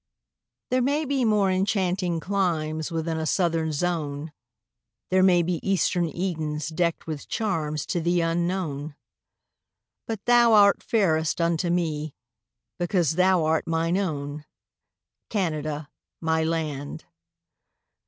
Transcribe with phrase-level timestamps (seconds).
[0.71, 4.33] There may be more enchanting climes Within a southern zone;
[5.11, 8.95] There may be eastern Edens deckt With charms to thee unknown;
[10.07, 12.15] But thou art fairest unto me,
[12.79, 14.45] Because thou art mine own,
[15.29, 15.87] Canada,
[16.19, 17.05] my land.